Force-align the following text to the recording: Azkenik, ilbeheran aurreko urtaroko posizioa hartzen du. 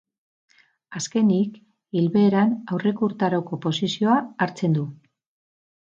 Azkenik, 0.99 1.59
ilbeheran 2.01 2.57
aurreko 2.73 3.09
urtaroko 3.13 3.63
posizioa 3.69 4.21
hartzen 4.47 4.79
du. 4.81 4.93